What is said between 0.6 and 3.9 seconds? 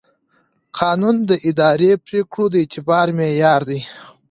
قانون د اداري پرېکړو د اعتبار معیار دی.